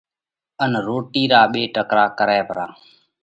ان 0.63 0.71
روڻِي 0.85 1.23
را 1.31 1.41
ٻي 1.51 1.63
ٽڪرا 1.75 2.05
ڪرئہ 2.17 2.41
پرا۔ 2.47 2.65